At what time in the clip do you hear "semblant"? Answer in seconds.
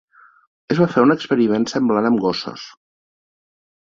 1.73-2.09